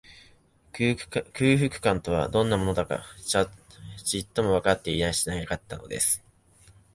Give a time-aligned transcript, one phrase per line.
[0.73, 3.05] 空腹感とは、どんなものだか、
[4.03, 6.23] ちっともわかっていやしなかったのです